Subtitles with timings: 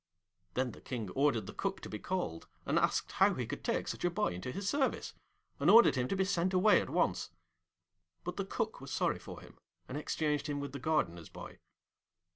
[0.55, 3.87] Then the King ordered the Cook to be called, and asked how he could take
[3.87, 5.13] such a boy into his service,
[5.59, 7.29] and ordered him to be sent away at once.
[8.23, 11.59] But the Cook was sorry for him, and exchanged him with the Gardener's boy.